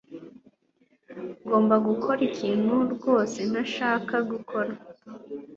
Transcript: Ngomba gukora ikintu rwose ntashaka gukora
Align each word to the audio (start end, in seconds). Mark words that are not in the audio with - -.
Ngomba 1.43 1.75
gukora 1.87 2.19
ikintu 2.29 2.75
rwose 2.93 3.39
ntashaka 3.49 4.15
gukora 4.31 4.73